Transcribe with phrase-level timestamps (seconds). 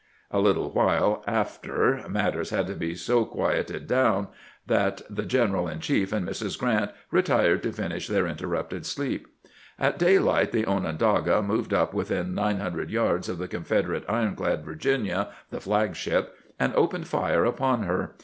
[0.31, 4.29] A little while after matters had so quieted down
[4.65, 6.57] that the general in chief and Mrs.
[6.57, 9.27] Grrant retired to finish their interrupted sleep.
[9.77, 15.27] At daylight the Onondaga moved up within nine hundred yards of the Confederate ironclad Virginia,
[15.51, 18.15] the flag ship, and opened fire upon her.